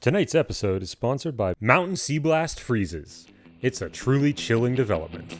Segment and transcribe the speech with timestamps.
[0.00, 3.26] Tonight's episode is sponsored by Mountain Sea Blast Freezes.
[3.62, 5.36] It's a truly chilling development.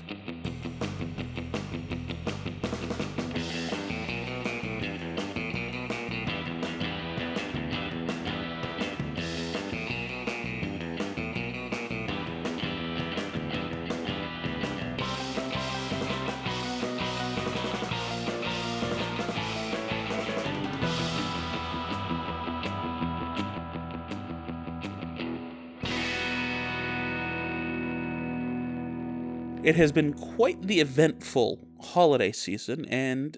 [29.68, 33.36] It has been quite the eventful holiday season, and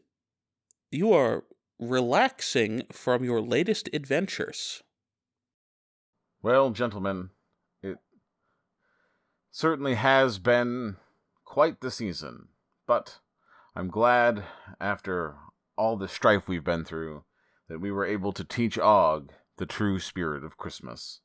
[0.93, 1.43] you are
[1.81, 4.85] relaxing from your latest adventures.
[6.41, 7.31] Well, gentlemen,
[7.83, 7.99] it
[9.51, 10.99] certainly has been
[11.45, 12.51] quite the season,
[12.87, 13.19] but
[13.75, 14.45] I'm glad
[14.81, 15.35] after
[15.77, 17.25] all the strife we've been through
[17.69, 21.23] that we were able to teach Og the true spirit of Christmas.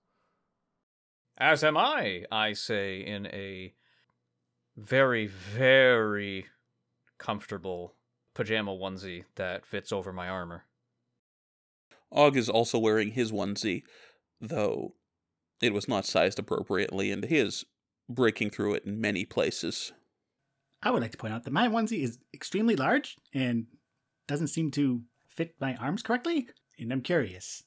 [1.37, 3.75] As am I, I say in a
[4.77, 6.45] very, very
[7.17, 7.95] comfortable
[8.33, 10.65] pajama onesie that fits over my armor.
[12.11, 13.83] Og is also wearing his onesie,
[14.39, 14.93] though
[15.61, 17.65] it was not sized appropriately, and he is
[18.09, 19.93] breaking through it in many places.
[20.83, 23.67] I would like to point out that my onesie is extremely large and
[24.27, 27.63] doesn't seem to fit my arms correctly, and I'm curious.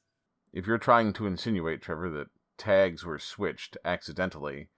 [0.53, 4.69] If you're trying to insinuate, Trevor, that tags were switched accidentally,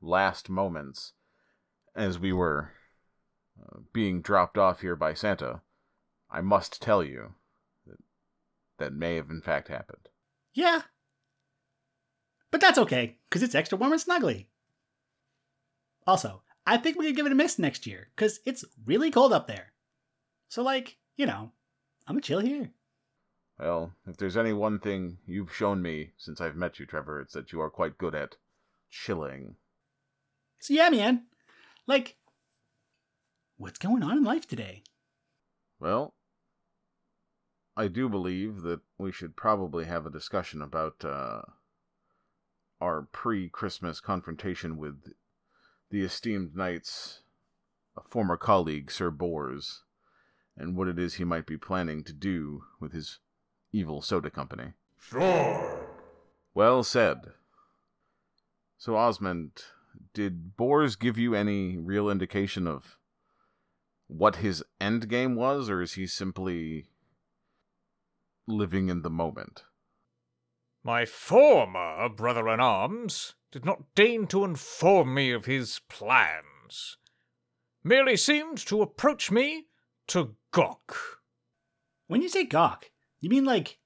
[0.00, 1.14] last moments,
[1.98, 2.70] as we were
[3.60, 5.62] uh, being dropped off here by Santa,
[6.30, 7.34] I must tell you
[7.86, 7.98] that
[8.78, 10.08] that may have in fact happened.
[10.54, 10.82] Yeah.
[12.50, 14.46] But that's okay, because it's extra warm and snuggly.
[16.06, 19.32] Also, I think we could give it a miss next year, because it's really cold
[19.32, 19.72] up there.
[20.48, 21.52] So, like, you know,
[22.06, 22.70] I'm gonna chill here.
[23.58, 27.34] Well, if there's any one thing you've shown me since I've met you, Trevor, it's
[27.34, 28.36] that you are quite good at
[28.88, 29.56] chilling.
[30.60, 31.24] So, yeah, man.
[31.88, 32.16] Like,
[33.56, 34.82] what's going on in life today?
[35.80, 36.12] Well,
[37.74, 41.40] I do believe that we should probably have a discussion about uh,
[42.78, 45.14] our pre Christmas confrontation with
[45.90, 47.22] the esteemed knight's
[48.04, 49.84] former colleague, Sir Bors,
[50.58, 53.18] and what it is he might be planning to do with his
[53.72, 54.74] evil soda company.
[55.00, 55.86] Sure.
[56.52, 57.32] Well said.
[58.76, 59.62] So, Osmond,
[60.12, 62.96] did Bors give you any real indication of
[64.06, 66.86] what his end game was, or is he simply
[68.46, 69.64] living in the moment?
[70.82, 76.96] My former brother in arms did not deign to inform me of his plans,
[77.84, 79.66] merely seemed to approach me
[80.08, 81.20] to gawk.
[82.06, 82.90] When you say gawk,
[83.20, 83.78] you mean like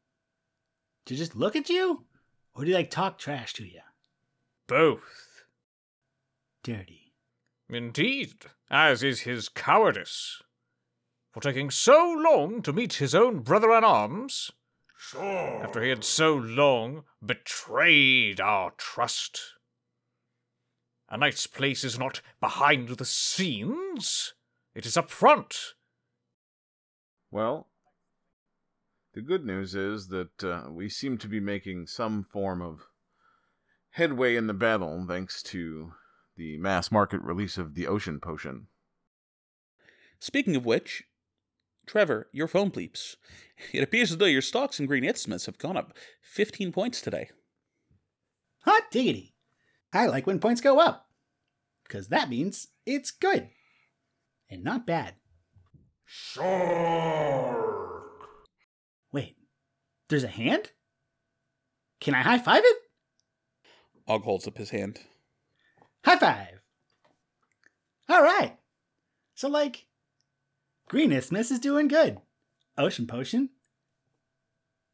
[1.06, 2.04] to just look at you?
[2.54, 3.80] Or do you like talk trash to you?
[4.66, 5.31] Both.
[6.62, 7.12] Dirty.
[7.68, 10.42] Indeed, as is his cowardice.
[11.32, 14.50] For taking so long to meet his own brother in arms,
[14.96, 15.62] Sure.
[15.64, 19.40] after he had so long betrayed our trust.
[21.08, 24.34] A knight's place is not behind the scenes,
[24.74, 25.74] it is up front.
[27.30, 27.68] Well,
[29.14, 32.86] the good news is that uh, we seem to be making some form of
[33.90, 35.94] headway in the battle thanks to
[36.36, 38.66] the mass market release of the Ocean Potion.
[40.20, 41.04] Speaking of which,
[41.86, 43.16] Trevor, your phone bleeps.
[43.72, 47.30] It appears as though your stocks in Green Instruments have gone up 15 points today.
[48.64, 49.34] Hot diggity.
[49.92, 51.06] I like when points go up.
[51.84, 53.50] Because that means it's good.
[54.50, 55.14] And not bad.
[56.04, 58.02] Sure.
[59.12, 59.36] Wait,
[60.08, 60.72] there's a hand?
[62.00, 62.76] Can I high five it?
[64.06, 65.00] Og holds up his hand.
[66.04, 66.60] High five!
[68.10, 68.58] Alright.
[69.34, 69.86] So, like,
[70.88, 72.18] Green Isthmus is doing good.
[72.76, 73.50] Ocean Potion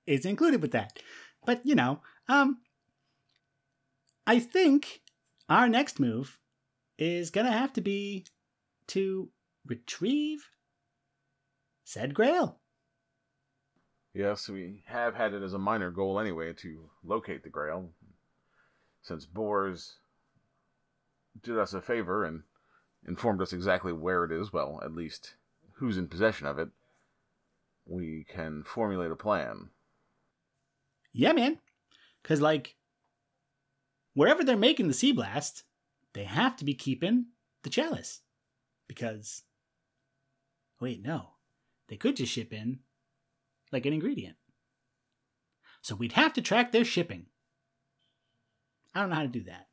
[0.07, 0.99] is included with that.
[1.45, 2.59] But, you know, um,
[4.27, 5.03] I think
[5.49, 6.39] our next move
[6.99, 8.27] is gonna have to be
[8.89, 9.31] to
[9.67, 10.49] retrieve
[11.85, 12.61] said grail.
[14.13, 17.91] Yes, we have had it as a minor goal anyway to locate the Grail.
[19.01, 19.97] Since Bors
[21.43, 22.43] did us a favor and
[23.07, 25.35] informed us exactly where it is, well, at least
[25.75, 26.69] who's in possession of it,
[27.87, 29.71] we can formulate a plan.
[31.13, 31.59] Yeah, man.
[32.23, 32.77] Because, like,
[34.15, 35.63] wherever they're making the Sea Blast,
[36.13, 37.27] they have to be keeping
[37.63, 38.21] the chalice.
[38.87, 39.43] Because,
[40.81, 41.31] wait, no.
[41.89, 42.81] They could just ship in,
[43.73, 44.37] like, an ingredient.
[45.81, 47.27] So we'd have to track their shipping.
[48.95, 49.68] I don't know how to do that.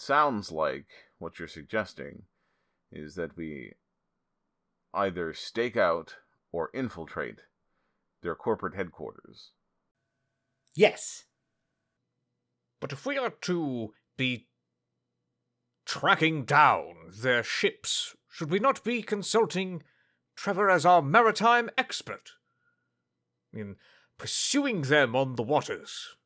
[0.00, 0.86] Sounds like
[1.18, 2.22] what you're suggesting
[2.90, 3.74] is that we
[4.94, 6.16] either stake out
[6.52, 7.40] or infiltrate
[8.22, 9.52] their corporate headquarters.
[10.74, 11.24] Yes.
[12.80, 14.48] But if we are to be
[15.84, 19.82] tracking down their ships, should we not be consulting
[20.34, 22.30] Trevor as our maritime expert?
[23.52, 23.76] In
[24.16, 26.16] pursuing them on the waters.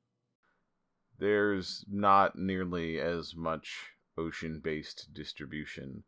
[1.24, 6.04] There's not nearly as much ocean based distribution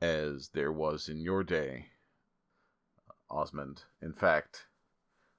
[0.00, 1.86] as there was in your day,
[3.28, 3.82] Osmond.
[4.00, 4.66] In fact,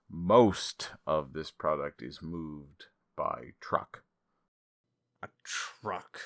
[0.09, 4.03] most of this product is moved by truck.
[5.23, 6.19] A truck.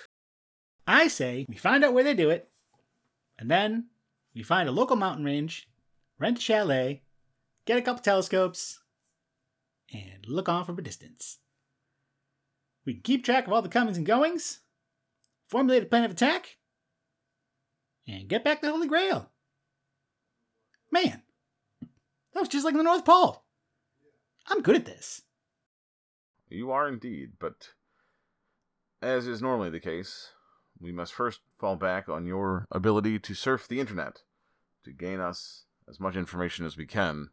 [0.87, 2.49] I say we find out where they do it,
[3.37, 3.89] and then
[4.33, 5.69] we find a local mountain range,
[6.17, 7.03] rent a chalet,
[7.65, 8.79] get a couple telescopes,
[9.93, 11.37] and look on from a distance.
[12.89, 14.61] We can keep track of all the comings and goings,
[15.47, 16.57] formulate a plan of attack,
[18.07, 19.29] and get back the Holy Grail.
[20.91, 21.21] Man,
[22.33, 23.43] that was just like the North Pole.
[24.47, 25.21] I'm good at this.
[26.49, 27.73] You are indeed, but
[29.03, 30.31] as is normally the case,
[30.81, 34.23] we must first fall back on your ability to surf the internet
[34.83, 37.29] to gain us as much information as we can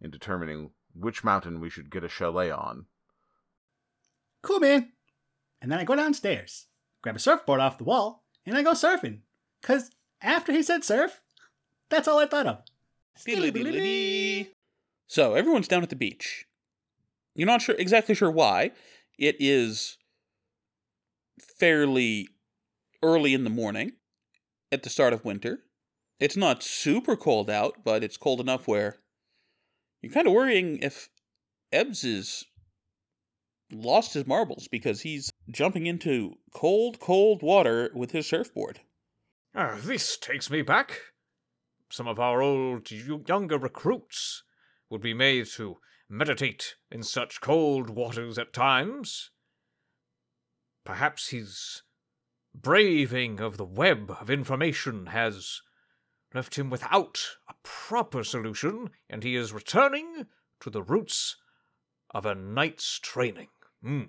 [0.00, 2.86] in determining which mountain we should get a chalet on.
[4.42, 4.92] Cool, man.
[5.60, 6.66] And then I go downstairs,
[7.02, 9.20] grab a surfboard off the wall, and I go surfing.
[9.60, 9.90] Because
[10.20, 11.20] after he said surf,
[11.88, 12.62] that's all I thought of.
[15.06, 16.46] So everyone's down at the beach.
[17.34, 18.72] You're not sure exactly sure why.
[19.18, 19.98] It is
[21.38, 22.28] fairly
[23.02, 23.92] early in the morning
[24.70, 25.60] at the start of winter.
[26.18, 28.96] It's not super cold out, but it's cold enough where
[30.00, 31.08] you're kind of worrying if
[31.72, 32.44] Ebbs is
[33.72, 38.80] lost his marbles because he's jumping into cold, cold water with his surfboard.
[39.54, 41.00] Ah, this takes me back.
[41.90, 44.42] Some of our old younger recruits
[44.88, 45.78] would be made to
[46.08, 49.30] meditate in such cold waters at times.
[50.84, 51.82] Perhaps his
[52.54, 55.62] braving of the web of information has
[56.34, 60.26] left him without a proper solution, and he is returning
[60.60, 61.36] to the roots
[62.10, 63.48] of a knight's training.
[63.82, 64.02] Hmm.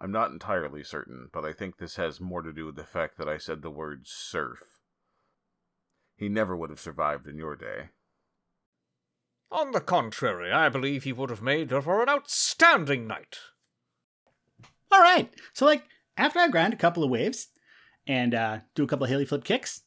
[0.00, 3.18] I'm not entirely certain, but I think this has more to do with the fact
[3.18, 4.60] that I said the word surf.
[6.16, 7.90] He never would have survived in your day.
[9.52, 13.38] On the contrary, I believe he would have made for an outstanding knight.
[14.92, 15.30] All right.
[15.52, 15.84] So, like,
[16.16, 17.48] after I grind a couple of waves
[18.06, 19.82] and uh, do a couple of hilly flip kicks,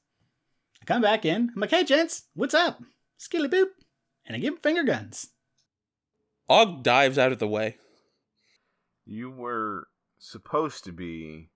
[0.81, 1.49] I come back in.
[1.53, 2.81] I'm like, hey, gents, what's up?
[3.17, 3.67] Skilly boop.
[4.25, 5.29] And I give him finger guns.
[6.49, 7.77] Og dives out of the way.
[9.05, 11.49] You were supposed to be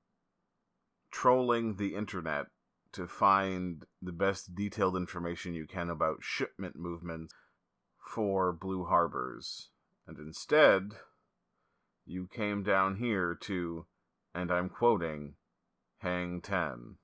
[1.12, 2.48] trolling the internet
[2.94, 7.34] to find the best detailed information you can about shipment movements
[8.14, 9.70] for Blue Harbors.
[10.08, 10.94] And instead,
[12.06, 13.86] you came down here to,
[14.34, 15.34] and I'm quoting,
[16.00, 16.96] hang 10.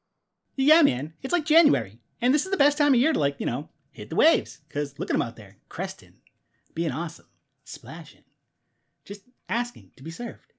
[0.55, 1.13] Yeah, man.
[1.21, 1.99] It's like January.
[2.21, 4.59] And this is the best time of year to, like, you know, hit the waves.
[4.67, 6.15] Because look at them out there, cresting,
[6.73, 7.27] being awesome,
[7.65, 8.23] splashing,
[9.49, 10.53] asking to be served.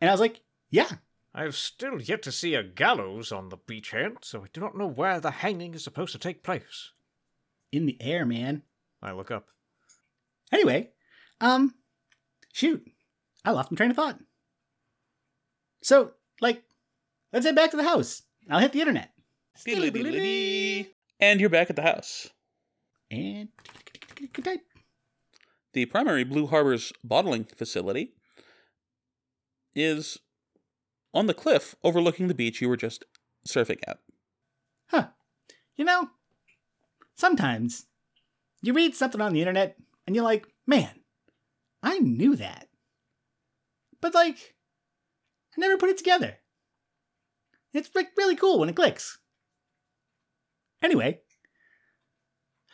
[0.00, 0.40] And I was like,
[0.70, 0.90] yeah,
[1.34, 4.76] I have still yet to see a gallows on the beachhead, so I do not
[4.76, 6.90] know where the hanging is supposed to take place.
[7.72, 8.62] in the air, man.
[9.02, 9.46] I look up.
[10.52, 10.90] Anyway,
[11.40, 11.74] um,
[12.52, 12.84] shoot,
[13.44, 14.18] I lost my train of thought.
[15.82, 16.62] So, like,
[17.32, 18.22] let's head back to the house.
[18.48, 19.10] I'll hit the internet.
[21.18, 22.28] And you're back at the house.
[23.10, 23.48] And
[25.72, 28.12] The primary Blue Harbor's bottling facility
[29.74, 30.18] is
[31.14, 33.04] on the cliff overlooking the beach you were just
[33.48, 33.98] surfing at.
[34.86, 35.08] huh?
[35.76, 36.10] You know,
[37.16, 37.86] sometimes
[38.60, 39.76] you read something on the internet
[40.06, 41.00] and you're like, man,
[41.82, 42.68] I knew that,
[44.00, 44.54] but like,
[45.56, 46.38] I never put it together.
[47.72, 49.18] It's really cool when it clicks.
[50.82, 51.20] Anyway,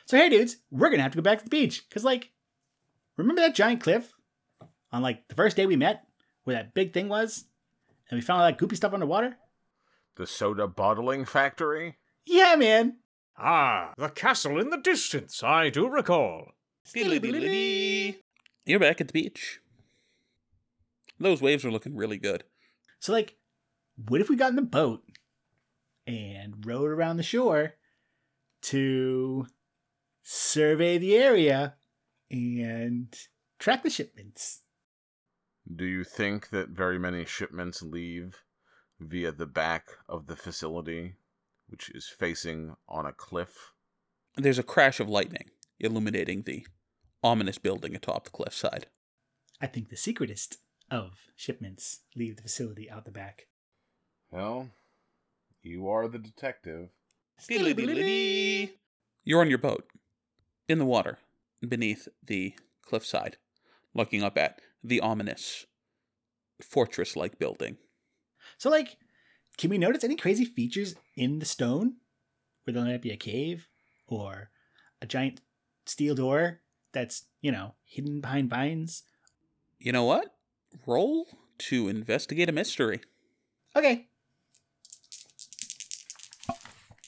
[0.07, 2.33] so hey, dudes, we're gonna have to go back to the beach because, like,
[3.19, 4.13] remember that giant cliff
[4.91, 6.07] on like the first day we met,
[6.45, 7.45] where that big thing was,
[8.11, 9.37] and we found all that goopy stuff underwater?
[10.17, 11.99] The soda bottling factory?
[12.25, 12.97] Yeah, man.
[13.37, 16.53] Ah, the castle in the distance, I do recall.
[18.65, 19.61] You're back at the beach.
[21.21, 22.45] Those waves are looking really good.
[23.01, 23.37] So, like,
[24.09, 25.03] what if we got in the boat
[26.07, 27.75] and rowed around the shore
[28.63, 29.47] to
[30.23, 31.75] survey the area
[32.31, 33.15] and
[33.59, 34.63] track the shipments?
[35.75, 38.43] Do you think that very many shipments leave
[39.01, 41.15] via the back of the facility,
[41.69, 43.73] which is facing on a cliff?
[44.37, 46.67] There's a crash of lightning illuminating the
[47.23, 48.87] ominous building atop the cliffside.
[49.61, 50.59] I think the secretest
[50.91, 53.47] of shipments leave the facility out the back.
[54.31, 54.71] Well,
[55.63, 56.89] you are the detective.
[59.25, 59.87] You're on your boat,
[60.69, 61.19] in the water,
[61.67, 63.37] beneath the cliffside,
[63.95, 65.67] looking up at the ominous
[66.63, 67.77] fortress like building.
[68.57, 68.97] So, like,
[69.57, 71.97] can we notice any crazy features in the stone?
[72.65, 73.69] Where there might be a cave
[74.07, 74.51] or
[75.01, 75.41] a giant
[75.87, 76.61] steel door
[76.93, 79.03] that's, you know, hidden behind vines?
[79.79, 80.35] You know what?
[80.87, 83.01] Roll to investigate a mystery.
[83.75, 84.09] Okay.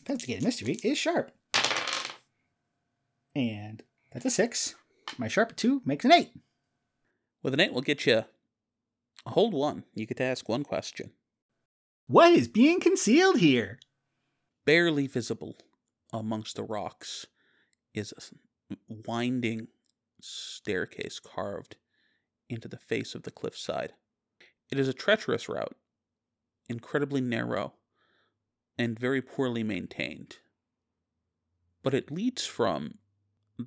[0.00, 1.30] Investigate a mystery is sharp.
[3.34, 4.74] And that's a six.
[5.18, 6.32] My sharp two makes an eight.
[7.42, 8.24] With an eight, we'll get you
[9.26, 9.84] a hold one.
[9.94, 11.12] You get to ask one question.
[12.06, 13.78] What is being concealed here?
[14.64, 15.56] Barely visible
[16.12, 17.26] amongst the rocks
[17.94, 18.12] is
[18.70, 18.74] a
[19.06, 19.68] winding
[20.20, 21.76] staircase carved
[22.48, 23.92] into the face of the cliffside.
[24.70, 25.76] It is a treacherous route,
[26.68, 27.74] incredibly narrow,
[28.78, 30.38] and very poorly maintained.
[31.82, 32.98] But it leads from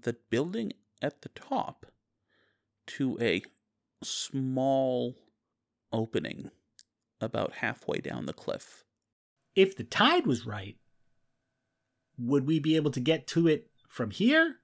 [0.02, 1.86] the building at the top
[2.88, 3.42] to a
[4.04, 5.16] small
[5.92, 6.50] opening
[7.22, 8.84] about halfway down the cliff.
[9.56, 10.78] If the tide was right,
[12.18, 14.58] would we be able to get to it from here?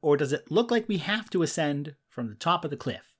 [0.00, 3.14] Or does it look like we have to ascend from the top of the cliff?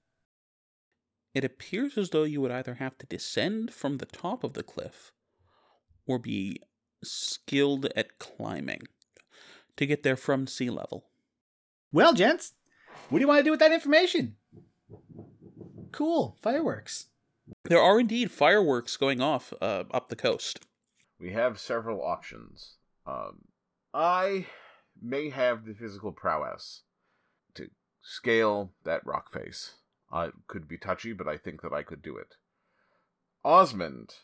[1.34, 4.62] It appears as though you would either have to descend from the top of the
[4.62, 5.12] cliff
[6.06, 6.60] or be
[7.04, 8.82] skilled at climbing
[9.76, 11.07] to get there from sea level.
[11.90, 12.52] Well, gents,
[13.08, 14.36] what do you want to do with that information?
[15.90, 17.06] Cool, fireworks.
[17.64, 20.66] There are indeed fireworks going off uh, up the coast.
[21.18, 22.76] We have several options.
[23.06, 23.46] Um,
[23.94, 24.46] I
[25.00, 26.82] may have the physical prowess
[27.54, 27.70] to
[28.02, 29.76] scale that rock face.
[30.12, 32.36] Uh, it could be touchy, but I think that I could do it.
[33.44, 34.14] Osmond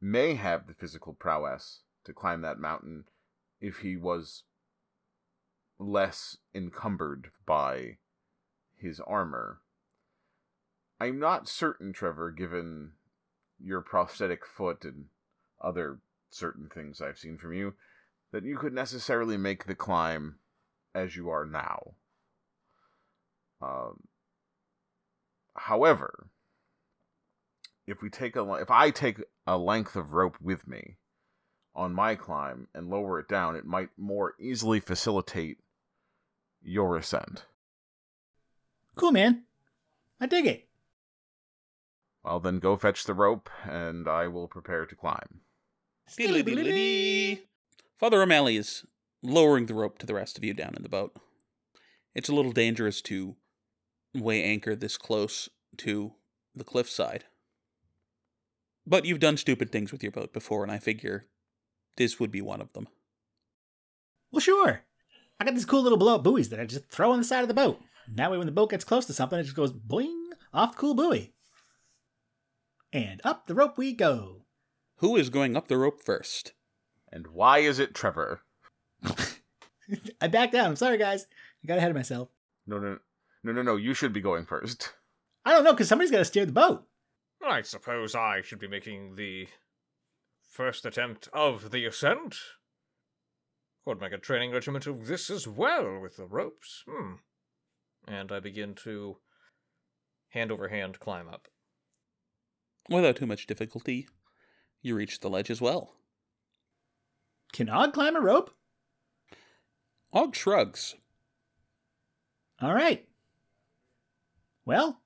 [0.00, 3.04] may have the physical prowess to climb that mountain
[3.60, 4.42] if he was
[5.78, 7.98] less encumbered by
[8.76, 9.60] his armor.
[11.00, 12.92] I'm not certain, Trevor, given
[13.62, 15.06] your prosthetic foot and
[15.60, 15.98] other
[16.30, 17.74] certain things I've seen from you,
[18.32, 20.36] that you could necessarily make the climb
[20.94, 21.94] as you are now.
[23.60, 24.04] Um,
[25.54, 26.28] however,
[27.86, 30.96] if we take a if I take a length of rope with me
[31.74, 35.58] on my climb and lower it down, it might more easily facilitate
[36.66, 37.46] your ascent.
[38.96, 39.44] Cool, man.
[40.20, 40.68] I dig it.
[42.24, 45.40] Well, then go fetch the rope, and I will prepare to climb.
[47.98, 48.84] Father O'Malley is
[49.22, 51.16] lowering the rope to the rest of you down in the boat.
[52.14, 53.36] It's a little dangerous to
[54.14, 56.14] weigh anchor this close to
[56.54, 57.24] the cliffside.
[58.86, 61.26] But you've done stupid things with your boat before, and I figure
[61.96, 62.88] this would be one of them.
[64.32, 64.85] Well, sure.
[65.38, 67.42] I got these cool little blow up buoys that I just throw on the side
[67.42, 67.80] of the boat.
[68.06, 70.72] And that way, when the boat gets close to something, it just goes boing off
[70.72, 71.34] the cool buoy.
[72.92, 74.42] And up the rope we go.
[74.98, 76.54] Who is going up the rope first?
[77.12, 78.40] And why is it Trevor?
[80.20, 80.66] I back down.
[80.66, 81.26] I'm sorry, guys.
[81.62, 82.28] I got ahead of myself.
[82.66, 82.98] No, no,
[83.44, 83.76] no, no, no.
[83.76, 84.94] You should be going first.
[85.44, 86.86] I don't know, because somebody's got to steer the boat.
[87.44, 89.48] I suppose I should be making the
[90.48, 92.36] first attempt of the ascent.
[93.86, 96.82] Could make a training regiment of this as well with the ropes.
[96.90, 97.12] Hmm.
[98.08, 99.18] And I begin to
[100.30, 101.46] hand over hand climb up.
[102.90, 104.08] Without too much difficulty,
[104.82, 105.94] you reach the ledge as well.
[107.52, 108.50] Can Og climb a rope?
[110.12, 110.96] Og shrugs.
[112.60, 113.06] All right.
[114.64, 115.00] Well,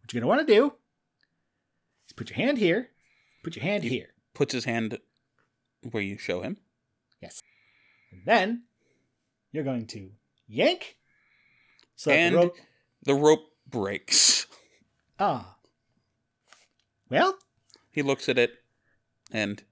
[0.00, 0.74] what you're going to want to do
[2.06, 2.90] is put your hand here,
[3.42, 4.08] put your hand You- here.
[4.34, 4.98] Puts his hand
[5.90, 6.56] where you show him.
[8.24, 8.62] Then
[9.52, 10.10] you're going to
[10.46, 10.96] yank.
[11.96, 12.56] So And the rope.
[13.04, 14.46] the rope breaks.
[15.18, 15.56] Ah.
[17.10, 17.36] Well,
[17.90, 18.52] He looks at it
[19.30, 19.62] and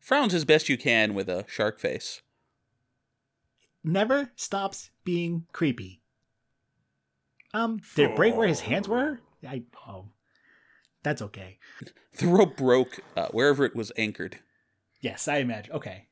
[0.00, 2.22] frowns as best you can with a shark face.
[3.84, 6.00] never stops being creepy.
[7.54, 9.20] Um, did it break where his hands were?
[9.46, 10.06] I oh,
[11.02, 11.58] that's okay.
[12.18, 14.38] The rope broke uh, wherever it was anchored.
[15.00, 15.72] Yes, I imagine.
[15.74, 16.06] Okay,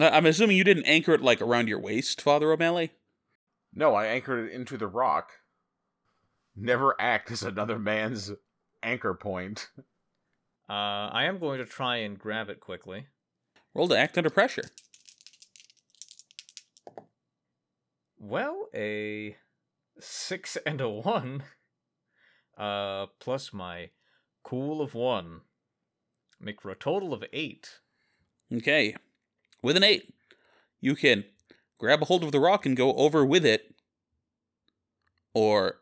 [0.00, 2.92] I'm assuming you didn't anchor it like around your waist, Father O'Malley.
[3.74, 5.32] No, I anchored it into the rock.
[6.56, 8.32] Never act as another man's
[8.82, 9.68] anchor point.
[10.68, 13.06] Uh, I am going to try and grab it quickly.
[13.74, 14.64] Roll to act under pressure.
[18.18, 19.36] Well, a
[19.98, 21.44] six and a one,
[22.56, 23.90] uh, plus my
[24.42, 25.42] cool of one,
[26.40, 27.80] make for a total of eight.
[28.52, 28.94] Okay.
[29.62, 30.12] With an eight,
[30.80, 31.24] you can
[31.78, 33.74] grab a hold of the rock and go over with it,
[35.34, 35.76] or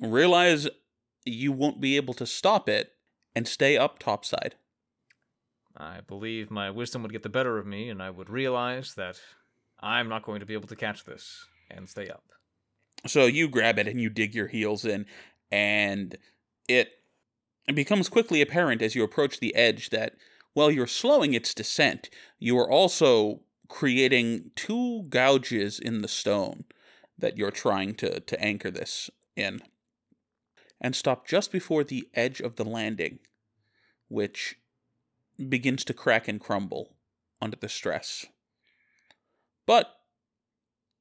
[0.00, 0.68] realize
[1.24, 2.92] you won't be able to stop it
[3.34, 4.54] and stay up topside.
[5.76, 9.20] I believe my wisdom would get the better of me, and I would realize that
[9.80, 12.24] I'm not going to be able to catch this and stay up.
[13.06, 15.06] So you grab it and you dig your heels in,
[15.50, 16.16] and
[16.68, 16.92] it
[17.74, 20.14] becomes quickly apparent as you approach the edge that
[20.54, 22.08] while you're slowing its descent,
[22.38, 26.64] you are also creating two gouges in the stone
[27.18, 29.60] that you're trying to, to anchor this in.
[30.80, 33.18] And stop just before the edge of the landing,
[34.08, 34.56] which
[35.48, 36.94] begins to crack and crumble
[37.40, 38.26] under the stress.
[39.66, 39.94] But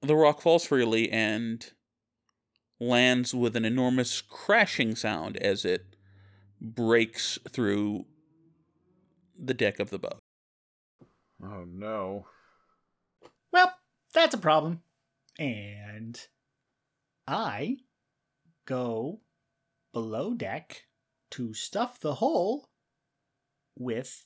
[0.01, 1.72] the rock falls freely and
[2.79, 5.95] lands with an enormous crashing sound as it
[6.60, 8.05] breaks through
[9.37, 10.21] the deck of the boat.
[11.41, 12.27] Oh no.
[13.51, 13.73] Well,
[14.13, 14.81] that's a problem.
[15.39, 16.19] And
[17.27, 17.77] I
[18.65, 19.21] go
[19.93, 20.83] below deck
[21.31, 22.69] to stuff the hole
[23.77, 24.25] with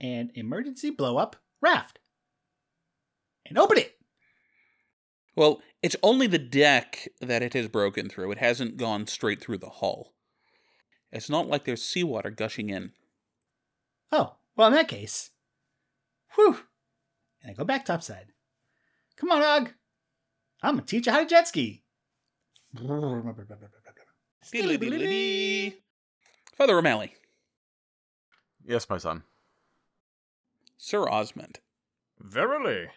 [0.00, 1.98] an emergency blow up raft
[3.44, 3.96] and open it.
[5.34, 8.32] Well, it's only the deck that it has broken through.
[8.32, 10.14] It hasn't gone straight through the hull.
[11.12, 12.92] It's not like there's seawater gushing in.
[14.18, 15.30] Oh, well, in that case,
[16.34, 16.58] whew.
[17.42, 18.32] And I go back topside.
[19.16, 19.70] Come on, Og.
[20.62, 21.82] I'm gonna teach you how to jet ski.
[26.56, 27.12] Father O'Malley,
[28.66, 29.22] Yes, my son.
[30.78, 31.60] Sir Osmond,
[32.18, 32.88] Verily.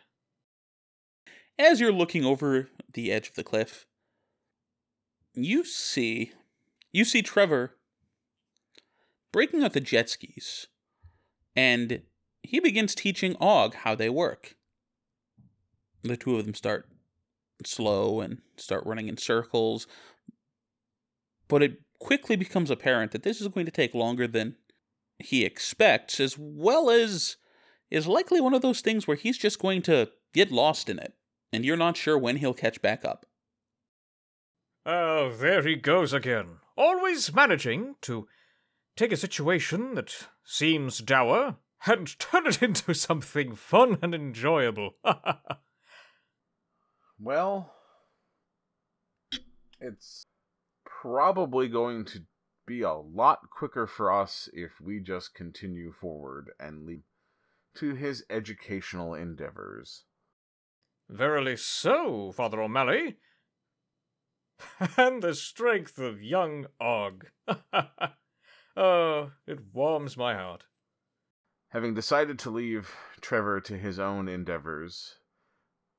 [1.57, 3.85] as you're looking over the edge of the cliff,
[5.33, 6.31] you see
[6.93, 7.75] you see Trevor
[9.31, 10.67] breaking out the jet skis,
[11.55, 12.01] and
[12.43, 14.55] he begins teaching Og how they work.
[16.03, 16.87] The two of them start
[17.65, 19.85] slow and start running in circles,
[21.47, 24.55] but it quickly becomes apparent that this is going to take longer than
[25.17, 27.35] he expects, as well as
[27.91, 31.13] is likely one of those things where he's just going to get lost in it,
[31.51, 33.25] and you're not sure when he'll catch back up.
[34.85, 36.59] Oh, there he goes again.
[36.77, 38.27] Always managing to
[38.99, 44.95] take a situation that seems dour and turn it into something fun and enjoyable.
[47.21, 47.73] Well,
[49.81, 50.23] it's
[50.85, 52.21] probably going to
[52.65, 57.01] be a lot quicker for us if we just continue forward and lead
[57.75, 60.05] to his educational endeavors.
[61.09, 63.17] Verily so, Father O'Malley.
[64.95, 67.25] and the strength of young Og.
[68.79, 70.63] Oh, it warms my heart.
[71.69, 75.15] Having decided to leave Trevor to his own endeavors,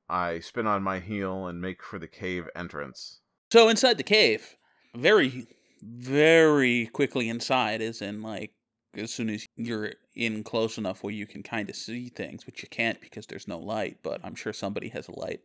[0.09, 3.21] I spin on my heel and make for the cave entrance.
[3.53, 4.57] So inside the cave,
[4.95, 5.47] very,
[5.81, 8.51] very quickly inside, is in like
[8.95, 12.61] as soon as you're in close enough where you can kind of see things, which
[12.61, 15.39] you can't because there's no light, but I'm sure somebody has a light.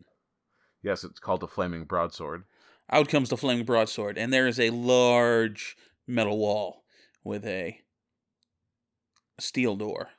[0.83, 2.45] Yes, it's called a flaming broadsword.
[2.91, 5.77] Out comes the flaming broadsword, and there is a large
[6.09, 6.85] metal wall
[7.27, 7.81] with a
[9.39, 10.11] steel door.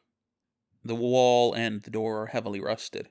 [0.83, 3.09] The wall and the door are heavily rusted.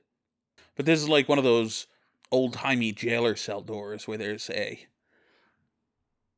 [0.75, 1.87] But this is like one of those
[2.31, 4.85] old timey jailer cell doors where there's a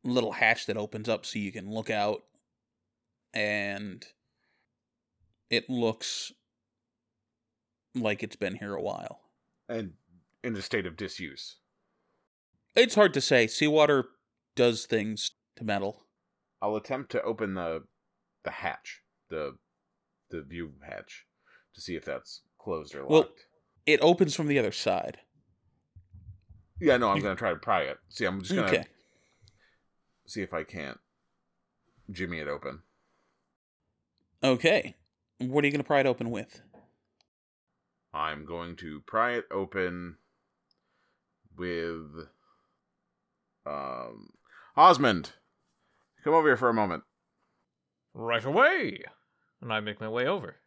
[0.03, 2.23] little hatch that opens up so you can look out,
[3.33, 4.05] and
[5.49, 6.31] it looks
[7.93, 9.19] like it's been here a while.
[9.67, 9.93] And
[10.43, 11.57] in a state of disuse.
[12.75, 13.47] It's hard to say.
[13.47, 14.05] Seawater
[14.55, 16.05] does things to metal.
[16.61, 17.83] I'll attempt to open the
[18.43, 19.57] the hatch, the
[20.29, 21.25] the view hatch,
[21.75, 23.09] to see if that's closed or locked.
[23.11, 23.29] Well-
[23.85, 25.19] It opens from the other side.
[26.79, 27.97] yeah, no, I'm gonna try to pry it.
[28.09, 28.85] See, I'm just gonna Okay.
[30.27, 30.99] see if I can't
[32.11, 32.83] jimmy it open.
[34.43, 34.95] Okay.
[35.39, 36.61] What are you going to pry it open with?
[38.13, 40.17] I'm going to pry it open
[41.57, 42.27] with
[43.65, 44.29] um
[44.75, 45.33] Osmond.
[46.23, 47.03] Come over here for a moment.
[48.13, 48.99] Right away.
[49.61, 50.57] And I make my way over.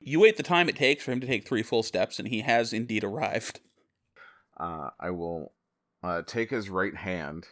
[0.00, 2.40] You wait the time it takes for him to take three full steps, and he
[2.40, 3.60] has indeed arrived.
[4.58, 5.52] Uh, I will
[6.02, 7.46] uh, take his right hand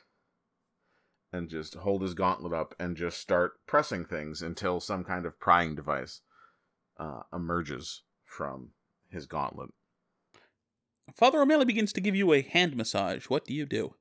[1.33, 5.41] and just hold his gauntlet up and just start pressing things until some kind of
[5.41, 6.21] prying device
[6.99, 8.71] uh, emerges from
[9.11, 9.71] his gauntlet.
[11.15, 13.27] Father O'Malley begins to give you a hand massage.
[13.27, 13.95] What do you do?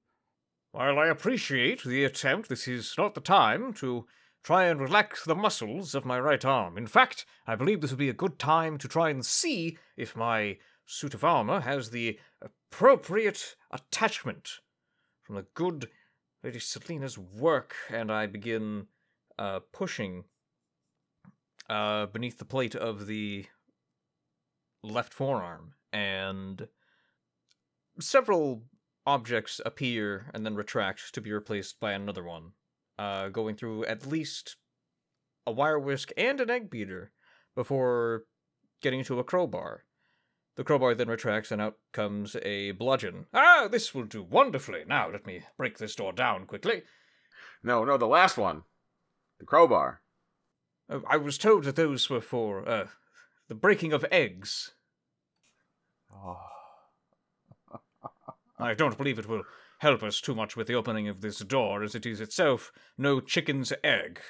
[0.74, 4.08] While I appreciate the attempt, this is not the time to
[4.42, 6.80] try and relax the muscles of my right arm.
[6.80, 10.16] In fact, I believe this would be a good time to try and see if
[10.16, 10.58] my
[10.88, 14.50] suit of armor has the appropriate attachment
[15.22, 15.90] from the good
[16.44, 18.88] Lady Selina's work, and I begin
[19.38, 20.24] uh, pushing
[21.70, 23.46] uh, beneath the plate of the
[24.82, 26.68] left forearm, and
[28.00, 28.64] several
[29.06, 32.52] objects appear and then retract to be replaced by another one,
[32.98, 34.58] uh, going through at least
[35.46, 37.12] a wire whisk and an egg beater
[37.56, 38.24] before
[38.82, 39.86] getting to a crowbar.
[40.56, 43.26] The crowbar then retracts, and out comes a bludgeon.
[43.34, 44.84] Ah, this will do wonderfully.
[44.88, 46.84] Now let me break this door down quickly.
[47.64, 48.64] No, no, the last one.
[49.40, 50.02] The crowbar.
[50.90, 52.88] Uh, I was told that those were for uh,
[53.48, 54.72] the breaking of eggs.
[56.14, 56.53] Oh.
[58.64, 59.44] I don't believe it will
[59.80, 63.20] help us too much with the opening of this door, as it is itself no
[63.20, 64.22] chicken's egg.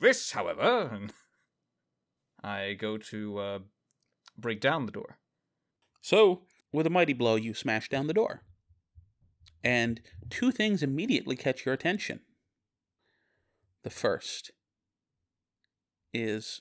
[0.00, 1.08] This, however,
[2.44, 3.58] I go to uh,
[4.38, 5.18] break down the door.
[6.00, 6.42] So,
[6.72, 8.44] with a mighty blow, you smash down the door.
[9.64, 12.20] And two things immediately catch your attention.
[13.82, 14.52] The first
[16.14, 16.60] is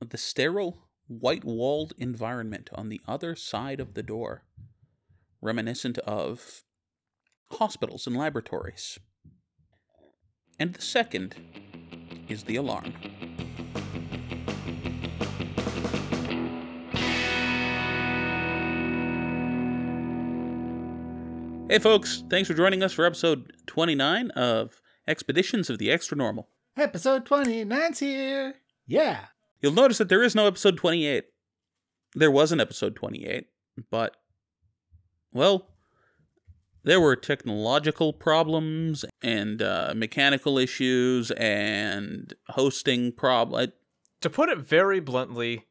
[0.00, 4.42] the sterile, white walled environment on the other side of the door,
[5.44, 6.64] reminiscent of
[7.52, 8.98] hospitals and laboratories.
[10.58, 11.36] And the second
[12.28, 12.94] is the alarm.
[21.68, 26.46] Hey, folks, thanks for joining us for episode 29 of Expeditions of the Extranormal.
[26.76, 28.54] Episode 29's here.
[28.86, 29.26] Yeah.
[29.60, 31.24] You'll notice that there is no episode 28.
[32.14, 33.46] There was an episode 28,
[33.90, 34.16] but,
[35.34, 35.66] well,
[36.84, 43.72] there were technological problems and uh, mechanical issues and hosting problems.
[44.20, 45.66] To put it very bluntly,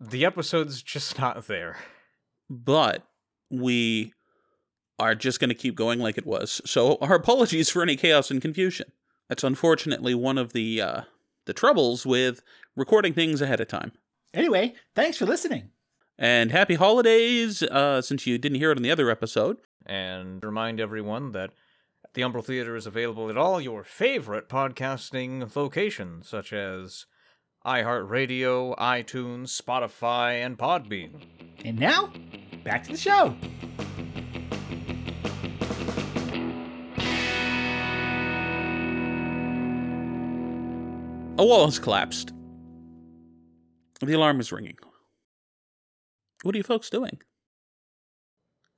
[0.00, 1.76] the episode's just not there.
[2.48, 3.06] But
[3.50, 4.14] we
[4.98, 6.60] are just going to keep going like it was.
[6.64, 8.92] So our apologies for any chaos and confusion.
[9.28, 11.00] That's unfortunately one of the uh,
[11.44, 12.42] the troubles with
[12.76, 13.92] recording things ahead of time.
[14.32, 15.70] Anyway, thanks for listening.
[16.18, 19.58] And happy holidays, uh, since you didn't hear it on the other episode.
[19.86, 21.50] And remind everyone that
[22.14, 27.06] the Umbral Theater is available at all your favorite podcasting locations, such as
[27.64, 31.22] iHeartRadio, iTunes, Spotify, and Podbean.
[31.64, 32.12] And now,
[32.64, 33.36] back to the show.
[41.38, 42.32] A wall has collapsed.
[44.00, 44.76] The alarm is ringing.
[46.42, 47.20] What are you folks doing?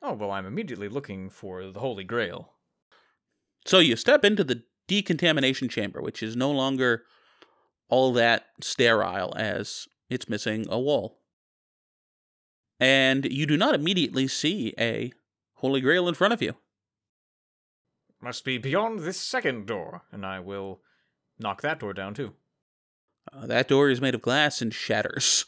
[0.02, 2.54] Oh, well, I'm immediately looking for the Holy Grail.
[3.66, 7.04] So you step into the decontamination chamber, which is no longer
[7.88, 11.18] all that sterile as it's missing a wall.
[12.78, 15.12] And you do not immediately see a
[15.56, 16.54] Holy Grail in front of you.
[18.22, 20.80] Must be beyond this second door, and I will
[21.38, 22.34] knock that door down too.
[23.32, 25.44] Uh, that door is made of glass and shatters.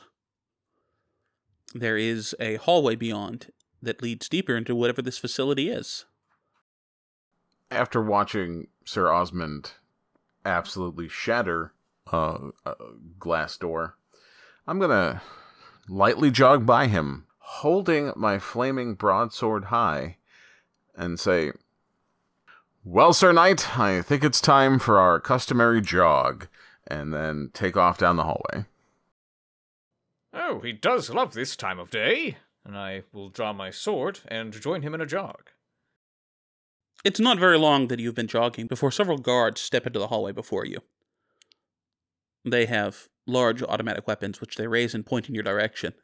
[1.74, 6.04] There is a hallway beyond that leads deeper into whatever this facility is.
[7.70, 9.72] After watching Sir Osmond
[10.44, 11.72] absolutely shatter
[12.12, 12.52] a
[13.18, 13.96] glass door,
[14.66, 15.22] I'm gonna
[15.88, 20.18] lightly jog by him, holding my flaming broadsword high,
[20.94, 21.52] and say,
[22.84, 26.48] Well, Sir Knight, I think it's time for our customary jog,
[26.86, 28.66] and then take off down the hallway.
[30.32, 34.52] Oh, he does love this time of day, and I will draw my sword and
[34.52, 35.50] join him in a jog.
[37.04, 40.32] It's not very long that you've been jogging before several guards step into the hallway
[40.32, 40.78] before you.
[42.44, 45.94] They have large automatic weapons which they raise and point in your direction.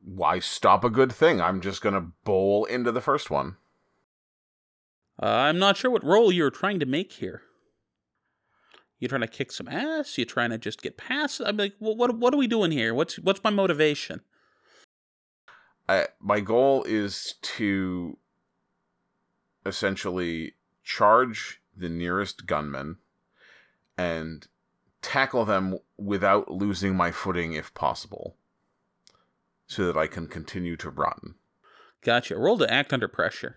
[0.00, 1.40] Why stop a good thing?
[1.40, 3.56] I'm just gonna bowl into the first one.
[5.20, 7.42] Uh, I'm not sure what role you're trying to make here.
[8.98, 10.18] You trying to kick some ass?
[10.18, 11.40] You're trying to just get past?
[11.44, 12.94] I'm like, well, what what are we doing here?
[12.94, 14.22] What's what's my motivation?
[15.88, 18.18] I, my goal is to
[19.64, 22.96] essentially charge the nearest gunman
[23.96, 24.46] and
[25.00, 28.36] tackle them without losing my footing if possible
[29.66, 31.34] so that I can continue to run.
[32.02, 32.36] Gotcha.
[32.36, 33.56] Roll to act under pressure.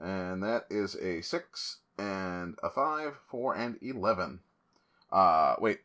[0.00, 4.40] And that is a 6 and a 5, 4, and 11.
[5.12, 5.80] Uh, wait.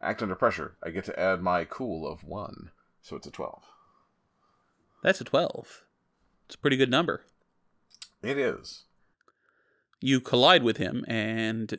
[0.00, 0.76] Act under pressure.
[0.82, 2.70] I get to add my cool of 1.
[3.00, 3.62] So it's a 12.
[5.02, 5.84] That's a 12.
[6.46, 7.24] It's a pretty good number.
[8.22, 8.84] It is.
[10.00, 11.78] You collide with him, and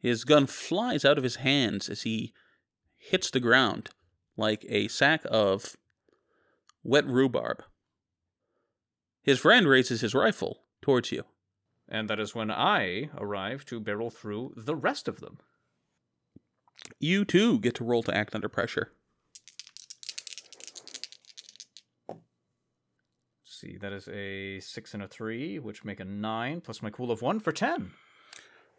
[0.00, 2.32] his gun flies out of his hands as he
[2.96, 3.90] hits the ground
[4.36, 5.76] like a sack of
[6.82, 7.64] wet rhubarb.
[9.22, 11.24] His friend raises his rifle towards you.
[11.88, 15.38] And that is when I arrive to barrel through the rest of them.
[17.00, 18.92] You too get to roll to act under pressure.
[23.58, 27.10] see, that is a six and a three, which make a nine, plus my cool
[27.10, 27.92] of one for ten.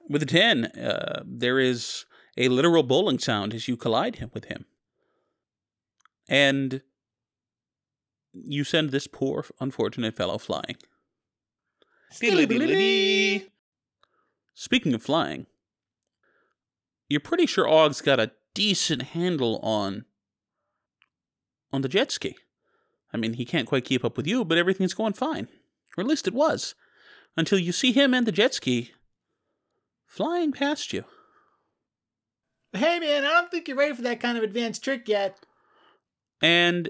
[0.08, 4.46] With a 10, uh, there is a literal bowling sound as you collide him with
[4.46, 4.66] him.
[6.28, 6.82] And
[8.34, 10.78] you send this poor, unfortunate fellow flying.
[14.54, 15.46] Speaking of flying,
[17.08, 20.06] you're pretty sure Og's got a decent handle on
[21.72, 22.36] on the jet ski.
[23.14, 25.48] I mean, he can't quite keep up with you, but everything's going fine.
[25.98, 26.76] Or at least it was.
[27.38, 28.92] Until you see him and the jet ski
[30.06, 31.06] flying past you.
[32.74, 35.40] Hey man, I don't think you're ready for that kind of advanced trick yet.
[36.42, 36.90] And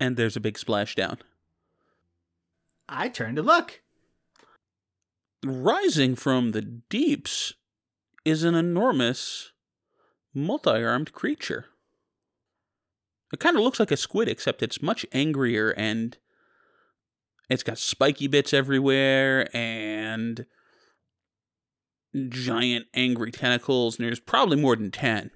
[0.00, 1.18] and there's a big splashdown.
[2.88, 3.82] I turn to look.
[5.44, 7.54] Rising from the deeps
[8.24, 9.52] is an enormous,
[10.34, 11.66] multi armed creature.
[13.32, 16.16] It kind of looks like a squid, except it's much angrier and
[17.50, 20.46] it's got spiky bits everywhere and
[22.28, 25.30] giant angry tentacles, and there's probably more than 10.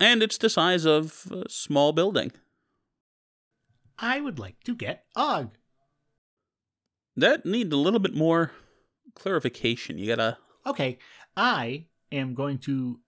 [0.00, 2.32] And it's the size of a small building.
[3.98, 5.50] I would like to get Og.
[7.16, 8.52] That needs a little bit more
[9.14, 9.98] clarification.
[9.98, 10.38] You gotta.
[10.66, 10.98] Okay,
[11.36, 13.00] I am going to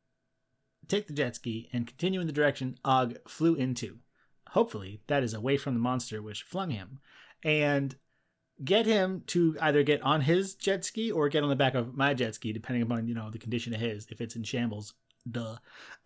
[0.89, 3.99] take the jet ski and continue in the direction Og flew into.
[4.51, 7.01] Hopefully, that is away from the monster which flung him.
[7.43, 7.97] And
[8.65, 11.95] get him to either get on his jet ski or get on the back of
[11.95, 14.95] my jet ski, depending upon, you know, the condition of his, if it's in shambles.
[15.31, 15.57] Duh.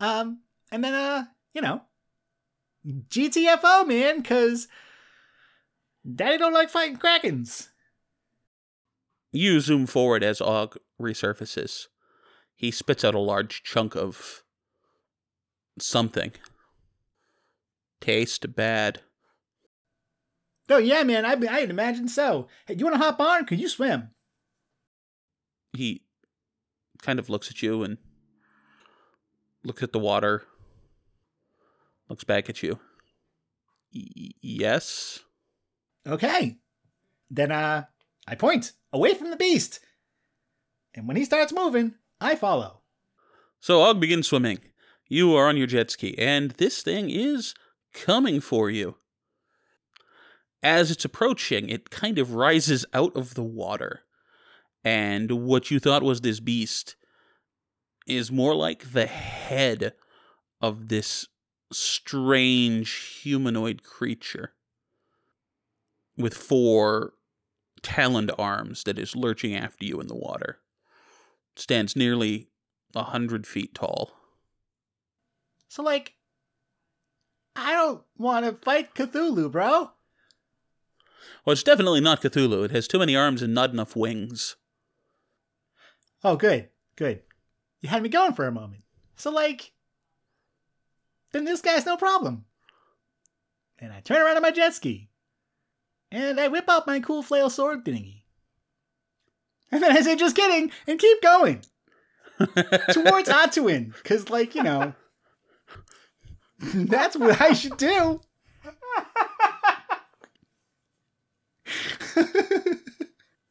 [0.01, 0.41] Um,
[0.73, 1.83] and then, uh, you know,
[2.87, 4.69] GTFO, man, because
[6.15, 7.69] daddy don't like fighting krakens.
[9.33, 11.87] You zoom forward as Og resurfaces.
[12.55, 14.43] He spits out a large chunk of
[15.79, 16.33] something.
[18.01, 19.01] Taste bad.
[20.69, 22.49] Oh, yeah, man, I, I'd imagine so.
[22.67, 23.45] Hey, you want to hop on?
[23.45, 24.11] Could you swim?
[25.73, 26.03] He
[27.03, 27.99] kind of looks at you and
[29.65, 30.45] looks at the water,
[32.11, 32.79] looks back at you.
[33.95, 35.21] Y- yes?
[36.07, 36.59] Okay.
[37.31, 37.85] Then, uh,
[38.27, 39.81] I point away from the beast.
[40.95, 42.81] And when he starts moving, I follow.
[43.61, 44.59] So Og begins swimming.
[45.09, 47.55] You are on your jet ski, and this thing is
[47.93, 48.97] coming for you.
[50.63, 54.03] As it's approaching, it kind of rises out of the water.
[54.85, 56.97] And what you thought was this beast
[58.07, 59.95] is more like the head
[60.61, 61.27] of this
[61.73, 64.53] strange humanoid creature
[66.17, 67.15] with four
[67.83, 70.59] taloned arms that is lurching after you in the water.
[71.57, 72.49] Stands nearly
[72.95, 74.11] a hundred feet tall.
[75.69, 76.15] So, like,
[77.55, 79.91] I don't want to fight Cthulhu, bro.
[81.45, 82.65] Well, it's definitely not Cthulhu.
[82.65, 84.57] It has too many arms and not enough wings.
[86.23, 87.23] Oh, good, good.
[87.81, 88.83] You had me going for a moment.
[89.17, 89.73] So, like,
[91.33, 92.45] then this guy's no problem.
[93.79, 95.09] And I turn around on my jet ski.
[96.13, 98.23] And I whip out my cool flail sword thingy.
[99.71, 101.63] And then I say, just kidding, and keep going
[102.39, 103.95] towards Atuin.
[103.95, 104.95] Because, like, you know,
[106.59, 108.21] that's what I should do.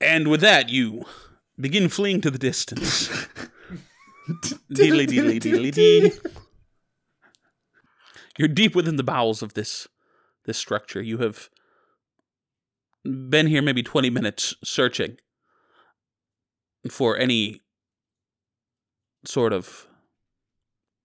[0.01, 1.05] And with that, you
[1.59, 3.09] begin fleeing to the distance.
[4.71, 6.11] Deedly, deedly, deedly, dee.
[8.39, 9.89] You're deep within the bowels of this
[10.45, 11.01] this structure.
[11.01, 11.49] You have
[13.03, 15.17] been here maybe 20 minutes searching
[16.89, 17.61] for any
[19.25, 19.87] sort of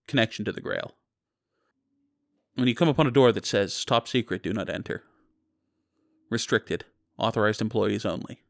[0.07, 0.93] connection to the Grail.
[2.55, 5.03] When you come upon a door that says top secret, do not enter,
[6.29, 6.85] restricted,
[7.17, 8.43] authorized employees only.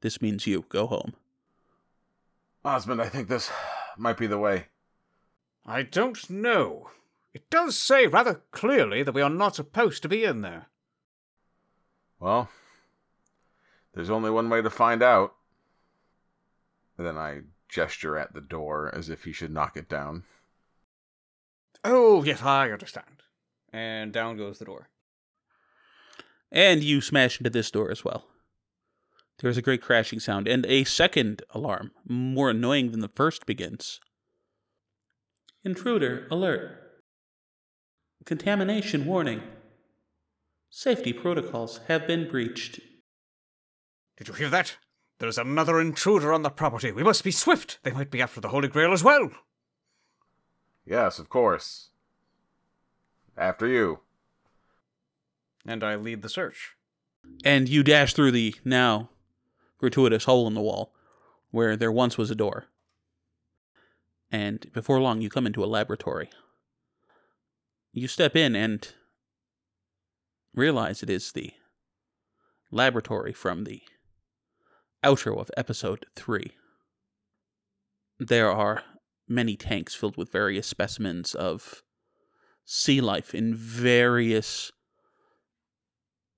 [0.00, 1.12] This means you go home.
[2.64, 3.50] Osmond, I think this
[3.98, 4.68] might be the way.
[5.66, 6.88] I don't know.
[7.36, 10.68] It does say rather clearly that we are not supposed to be in there.
[12.18, 12.48] Well,
[13.92, 15.34] there's only one way to find out.
[16.96, 20.22] And then I gesture at the door as if he should knock it down.
[21.84, 23.22] Oh, yes, I understand.
[23.70, 24.88] And down goes the door.
[26.50, 28.24] And you smash into this door as well.
[29.40, 34.00] There's a great crashing sound, and a second alarm, more annoying than the first, begins.
[35.64, 36.84] Intruder alert.
[38.26, 39.40] Contamination warning.
[40.68, 42.80] Safety protocols have been breached.
[44.16, 44.78] Did you hear that?
[45.20, 46.90] There's another intruder on the property.
[46.90, 47.78] We must be swift.
[47.84, 49.30] They might be after the Holy Grail as well.
[50.84, 51.90] Yes, of course.
[53.38, 54.00] After you.
[55.64, 56.74] And I lead the search.
[57.44, 59.08] And you dash through the now
[59.78, 60.92] gratuitous hole in the wall
[61.52, 62.66] where there once was a door.
[64.32, 66.28] And before long, you come into a laboratory.
[67.98, 68.86] You step in and
[70.54, 71.52] realize it is the
[72.70, 73.80] laboratory from the
[75.02, 76.52] outro of episode 3.
[78.18, 78.82] There are
[79.26, 81.82] many tanks filled with various specimens of
[82.66, 84.72] sea life in various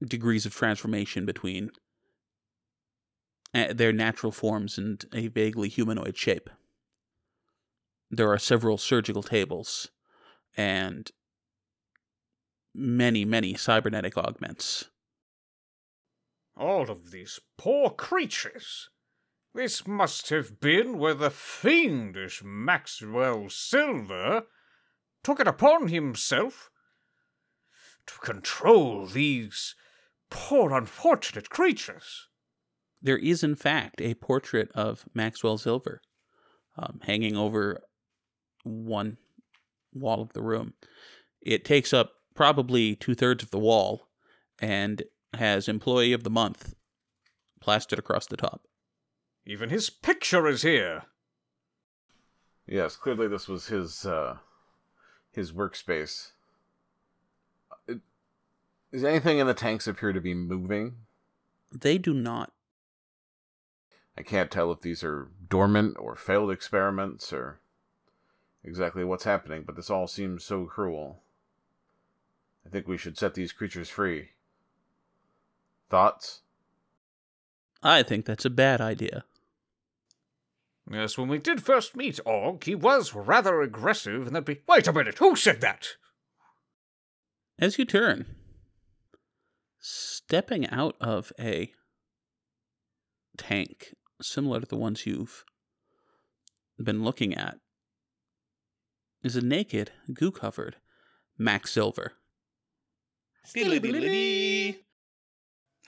[0.00, 1.72] degrees of transformation between
[3.52, 6.50] uh, their natural forms and a vaguely humanoid shape.
[8.12, 9.90] There are several surgical tables
[10.56, 11.10] and
[12.78, 14.86] many, many cybernetic augments.
[16.56, 18.88] All of these poor creatures.
[19.54, 24.44] This must have been where the fiendish Maxwell Silver
[25.24, 26.70] took it upon himself
[28.06, 29.74] to control these
[30.30, 32.28] poor unfortunate creatures.
[33.00, 36.00] There is, in fact, a portrait of Maxwell Silver
[36.76, 37.80] um, hanging over
[38.64, 39.16] one
[39.92, 40.74] wall of the room.
[41.40, 44.06] It takes up probably two thirds of the wall
[44.60, 45.02] and
[45.34, 46.76] has Employee of the Month
[47.58, 48.62] plastered across the top.
[49.44, 51.02] Even his picture is here.
[52.64, 54.36] Yes, clearly this was his uh
[55.32, 56.30] his workspace.
[57.88, 57.94] Uh,
[58.92, 60.94] Is anything in the tanks appear to be moving?
[61.72, 62.52] They do not.
[64.16, 67.58] I can't tell if these are dormant or failed experiments or
[68.62, 71.24] exactly what's happening, but this all seems so cruel.
[72.68, 74.28] I think we should set these creatures free.
[75.88, 76.42] Thoughts?
[77.82, 79.24] I think that's a bad idea.
[80.90, 84.60] Yes, when we did first meet Og, he was rather aggressive, and that be.
[84.68, 85.86] Wait a minute, who said that?
[87.58, 88.26] As you turn,
[89.80, 91.72] stepping out of a
[93.38, 95.42] tank similar to the ones you've
[96.78, 97.56] been looking at
[99.22, 100.76] is a naked, goo covered
[101.38, 102.12] Max Silver.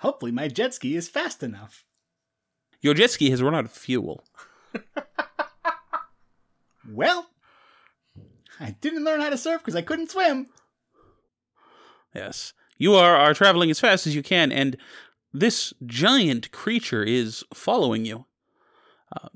[0.01, 1.85] Hopefully, my jet ski is fast enough.
[2.81, 4.25] Your jet ski has run out of fuel.
[6.88, 7.31] Well,
[8.59, 10.49] I didn't learn how to surf because I couldn't swim.
[12.14, 12.53] Yes.
[12.79, 14.77] You are, are traveling as fast as you can, and
[15.33, 18.25] this giant creature is following you.
[19.14, 19.29] Uh,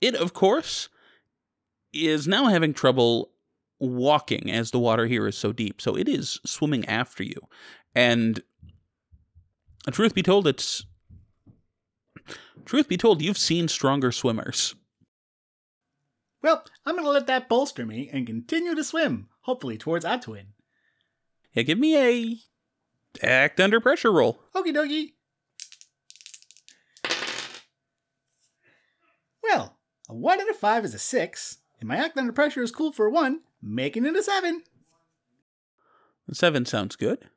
[0.00, 0.88] it, of course,
[1.92, 3.32] is now having trouble
[3.80, 7.40] walking as the water here is so deep, so it is swimming after you.
[7.94, 8.42] And
[9.90, 10.84] truth be told, it's.
[12.66, 14.74] Truth be told, you've seen stronger swimmers.
[16.42, 20.48] Well, I'm gonna let that bolster me and continue to swim, hopefully towards Atuin.
[21.52, 22.36] Yeah, give me a
[23.26, 24.40] act under pressure roll.
[24.54, 25.14] Okie dokie.
[29.42, 32.70] Well, a 1 out of 5 is a 6, and my act under pressure is
[32.70, 34.62] cool for 1, making it a 7.
[36.32, 37.28] Seven sounds good.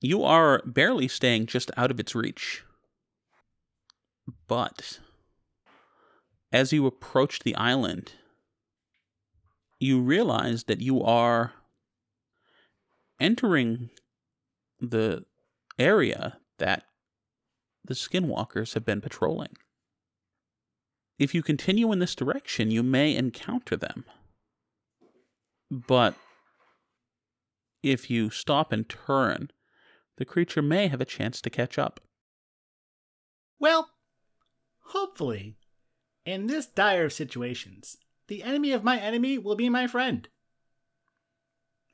[0.00, 2.64] You are barely staying just out of its reach.
[4.46, 5.00] But
[6.52, 8.12] as you approach the island,
[9.78, 11.52] you realize that you are
[13.20, 13.90] entering
[14.80, 15.24] the
[15.78, 16.84] area that
[17.84, 19.56] the skinwalkers have been patrolling.
[21.18, 24.04] If you continue in this direction, you may encounter them.
[25.74, 26.14] But
[27.82, 29.50] if you stop and turn,
[30.18, 32.00] the creature may have a chance to catch up.
[33.58, 33.90] Well,
[34.86, 35.56] hopefully,
[36.24, 37.96] in this dire of situations,
[38.28, 40.28] the enemy of my enemy will be my friend.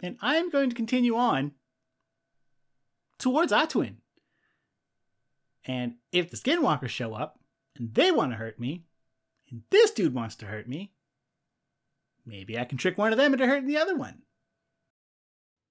[0.02, 1.52] And I'm going to continue on
[3.18, 3.96] towards Atuin.
[5.64, 7.40] And if the skinwalkers show up
[7.76, 8.84] and they want to hurt me,
[9.50, 10.92] and this dude wants to hurt me,
[12.26, 14.22] Maybe I can trick one of them into hurting the other one.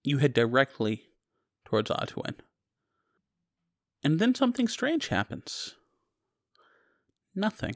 [0.03, 1.03] You head directly
[1.65, 2.35] towards Atuin.
[4.03, 5.75] And then something strange happens.
[7.35, 7.75] Nothing.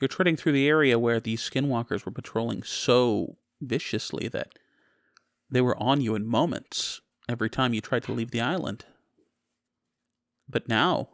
[0.00, 4.58] You're treading through the area where these skinwalkers were patrolling so viciously that
[5.50, 8.84] they were on you in moments every time you tried to leave the island.
[10.48, 11.08] But now,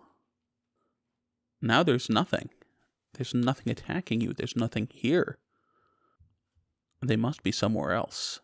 [1.61, 2.51] now there's nothing.
[3.15, 4.33] There's nothing attacking you.
[4.33, 5.39] There's nothing here.
[7.03, 8.41] They must be somewhere else.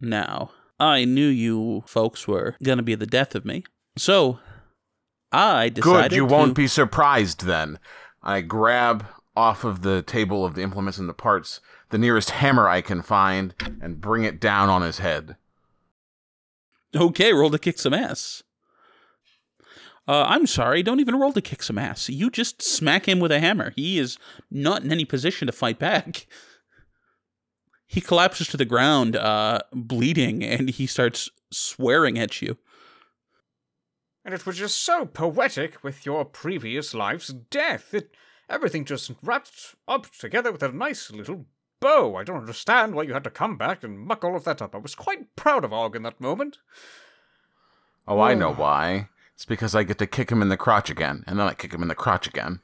[0.00, 3.64] Now, I knew you folks were gonna be the death of me,
[3.96, 4.38] so
[5.32, 7.78] I decided Good, you to- won't be surprised then.
[8.22, 11.60] I grab off of the table of the implements and the parts
[11.90, 15.36] the nearest hammer I can find and bring it down on his head.
[16.94, 18.42] Okay, roll to kick some ass.
[20.08, 22.08] Uh, I'm sorry, don't even roll to kick some ass.
[22.08, 23.74] You just smack him with a hammer.
[23.76, 24.16] He is
[24.50, 26.26] not in any position to fight back.
[27.90, 32.58] He collapses to the ground, uh, bleeding, and he starts swearing at you.
[34.26, 37.94] And it was just so poetic with your previous life's death.
[37.94, 38.14] It
[38.46, 41.46] everything just wrapped up together with a nice little
[41.80, 42.14] bow.
[42.14, 44.74] I don't understand why you had to come back and muck all of that up.
[44.74, 46.58] I was quite proud of Og in that moment.
[48.06, 49.08] Oh, I know why.
[49.38, 51.72] It's because I get to kick him in the crotch again, and then I kick
[51.72, 52.58] him in the crotch again.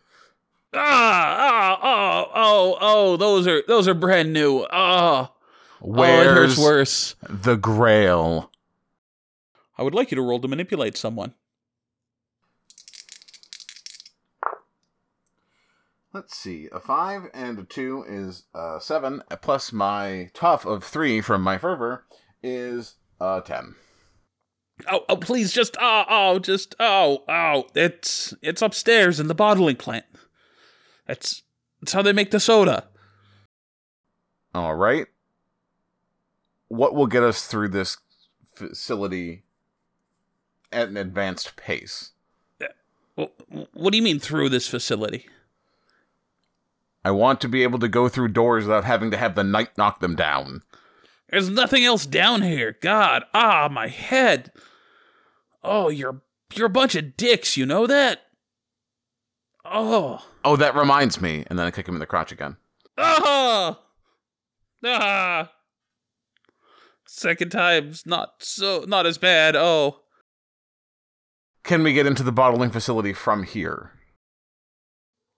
[0.74, 4.66] Ah, ah, oh, oh, oh, those are those are brand new.
[4.72, 5.30] Ah,
[5.80, 7.16] oh, it Where's hurts worse.
[7.30, 8.50] the grail?
[9.78, 11.34] I would like you to roll to manipulate someone.
[16.12, 16.68] Let's see.
[16.72, 21.56] A five and a two is uh, seven, plus my tough of three from my
[21.56, 22.04] fervor
[22.42, 23.76] is uh, ten.
[24.90, 29.76] Oh, oh, please, just oh, oh, just oh, oh, it's it's upstairs in the bottling
[29.76, 30.04] plant.
[31.06, 31.42] That's
[31.80, 32.88] that's how they make the soda.
[34.54, 35.06] All right.
[36.68, 37.98] What will get us through this
[38.54, 39.44] facility
[40.72, 42.12] at an advanced pace?
[42.60, 42.66] Uh,
[43.16, 45.26] wh- What do you mean through this facility?
[47.04, 49.76] I want to be able to go through doors without having to have the knight
[49.76, 50.62] knock them down.
[51.34, 52.76] There's nothing else down here.
[52.80, 54.52] God, ah, my head.
[55.64, 56.22] Oh, you're
[56.54, 57.56] you're a bunch of dicks.
[57.56, 58.20] You know that?
[59.64, 61.42] Oh, Oh, that reminds me.
[61.48, 62.56] And then I kick him in the crotch again.
[62.96, 63.80] ah,
[64.84, 65.50] ah.
[67.04, 69.56] Second time's not so not as bad.
[69.56, 70.02] Oh.
[71.64, 73.90] Can we get into the bottling facility from here?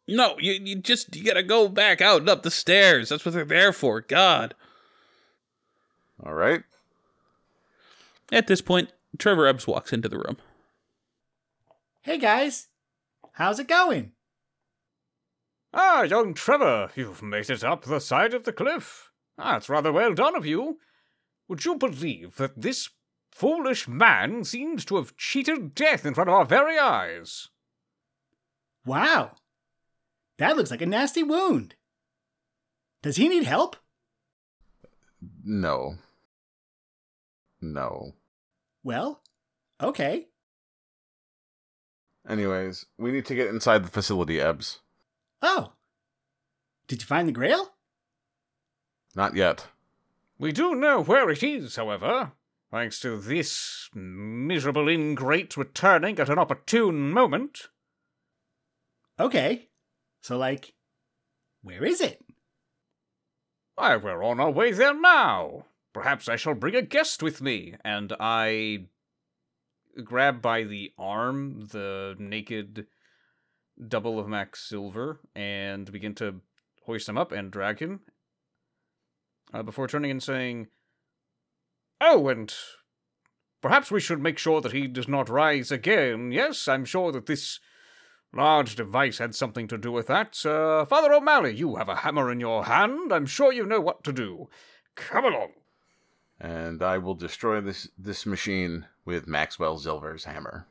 [0.07, 3.09] No, you, you just you gotta go back out and up the stairs.
[3.09, 4.03] That's what they're there for.
[4.03, 4.55] God.
[6.25, 6.63] All right.
[8.33, 10.39] At this point, Trevor Ebbs walks into the room.
[12.03, 12.69] Hey guys,
[13.33, 14.13] how's it going?
[15.75, 19.11] Ah, young Trevor, you've made it up the side of the cliff.
[19.37, 20.79] That's rather well done of you.
[21.49, 22.91] Would you believe that this
[23.31, 27.49] foolish man seems to have cheated death in front of our very eyes?
[28.85, 29.33] Wow,
[30.39, 31.75] that looks like a nasty wound.
[33.03, 33.77] Does he need help?
[35.45, 35.97] No.
[37.61, 38.15] No.
[38.83, 39.23] Well,
[39.83, 40.27] okay.
[42.29, 44.81] Anyways, we need to get inside the facility, Ebbs.
[45.43, 45.73] Oh,
[46.89, 47.75] did you find the grail?
[49.15, 49.67] Not yet.
[50.39, 52.33] We do know where it is, however,
[52.71, 57.69] thanks to this miserable ingrate returning at an opportune moment.
[59.19, 59.69] Okay,
[60.21, 60.75] so like,
[61.63, 62.23] where is it?
[63.77, 65.67] Why, we're on our way there now.
[65.97, 67.75] Perhaps I shall bring a guest with me.
[67.83, 68.89] And I
[70.05, 72.87] grab by the arm the naked
[73.89, 76.43] double of Max Silver and begin to
[76.85, 78.01] hoist him up and drag him.
[79.55, 80.67] Uh, before turning and saying,
[81.99, 82.55] Oh, and
[83.63, 86.31] perhaps we should make sure that he does not rise again.
[86.31, 87.59] Yes, I'm sure that this
[88.35, 90.45] large device had something to do with that.
[90.45, 93.15] Uh, Father O'Malley, you have a hammer in your hand.
[93.15, 94.51] I'm sure you know what to do.
[94.95, 95.53] Come along.
[96.41, 100.67] And I will destroy this this machine with Maxwell Silver's hammer.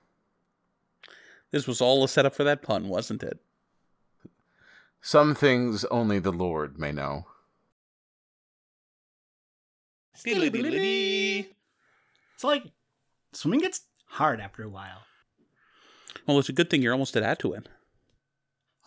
[1.51, 3.39] This was all a setup for that pun, wasn't it?
[5.01, 7.28] Some things only the Lord may know.
[12.38, 12.63] So like,
[13.34, 15.01] swimming gets hard after a while.
[16.26, 17.66] Well, it's a good thing you're almost at Atuin.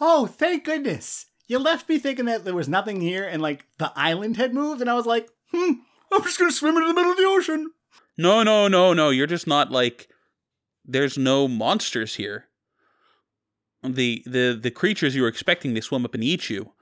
[0.01, 1.27] Oh, thank goodness!
[1.47, 4.81] You left me thinking that there was nothing here, and like the island had moved,
[4.81, 5.73] and I was like, hmm,
[6.13, 7.71] I'm just gonna swim into the middle of the ocean.
[8.17, 9.11] No, no, no, no.
[9.11, 10.09] You're just not like.
[10.85, 12.47] There's no monsters here.
[13.83, 16.73] the the the creatures you were expecting to swim up and eat you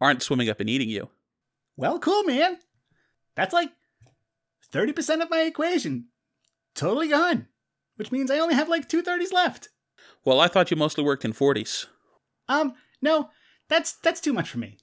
[0.00, 1.08] aren't swimming up and eating you.
[1.76, 2.58] Well, cool, man.
[3.34, 3.70] That's like
[4.72, 6.08] 30% of my equation.
[6.74, 7.48] Totally gone.
[7.96, 9.68] Which means I only have like two 30s left.
[10.24, 11.86] Well, I thought you mostly worked in 40s.
[12.48, 13.30] Um, no,
[13.68, 14.78] that's that's too much for me.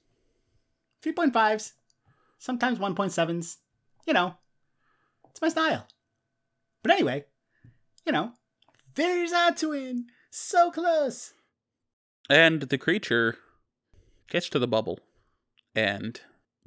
[1.04, 1.72] 3.5s,
[2.38, 3.56] sometimes 1.7s.
[4.06, 4.36] You know,
[5.30, 5.86] it's my style.
[6.82, 7.24] But anyway,
[8.04, 8.32] you know,
[8.94, 10.06] there's our twin.
[10.30, 11.34] So close.
[12.28, 13.36] And the creature
[14.30, 15.00] gets to the bubble
[15.74, 16.20] and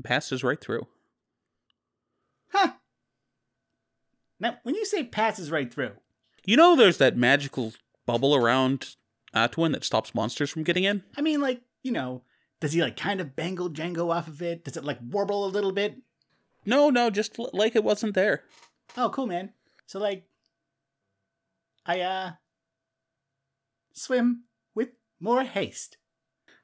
[0.03, 0.87] passes right through.
[2.49, 2.73] Huh.
[4.39, 5.93] Now, when you say passes right through,
[6.45, 7.73] You know there's that magical
[8.05, 8.95] bubble around
[9.33, 11.03] Atuin that stops monsters from getting in?
[11.17, 12.21] I mean, like, you know,
[12.61, 14.63] does he like kind of bangle Django off of it?
[14.63, 15.97] Does it like warble a little bit?
[16.65, 18.43] No, no, just l- like it wasn't there.
[18.97, 19.53] Oh, cool, man.
[19.85, 20.23] So, like,
[21.85, 22.31] I, uh,
[23.93, 24.43] swim
[24.73, 24.89] with
[25.19, 25.97] more haste.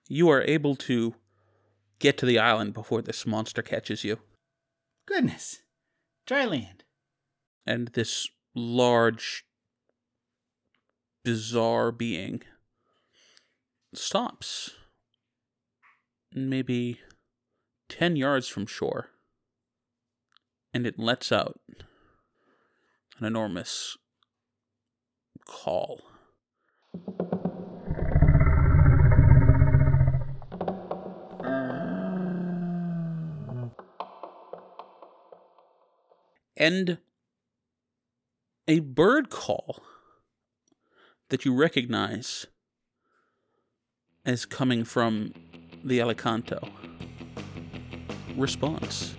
[0.08, 1.16] You are able to
[2.00, 4.20] get to the island before this monster catches you.
[5.06, 5.62] Goodness.
[6.26, 6.84] Dry land.
[7.66, 9.46] And this large,
[11.24, 12.42] bizarre being
[13.94, 14.72] stops.
[16.34, 17.00] Maybe
[17.90, 19.11] 10 yards from shore.
[20.74, 21.60] And it lets out
[23.20, 23.98] an enormous
[25.46, 26.02] call.
[36.56, 37.00] And
[38.68, 39.82] a bird call
[41.30, 42.46] that you recognize
[44.26, 45.34] as coming from
[45.84, 46.70] the Alicanto
[48.38, 49.16] response.